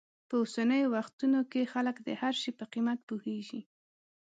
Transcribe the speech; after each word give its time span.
په 0.27 0.35
اوسنیو 0.41 0.91
وختونو 0.95 1.39
کې 1.51 1.69
خلک 1.73 1.95
د 2.07 2.09
هر 2.21 2.33
شي 2.41 2.51
په 2.59 2.65
قیمت 2.73 2.99
پوهېږي. 3.09 3.61